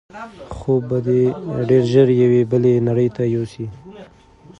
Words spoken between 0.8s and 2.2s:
به دی ډېر ژر